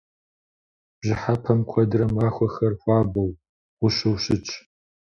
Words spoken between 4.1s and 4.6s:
щытщ.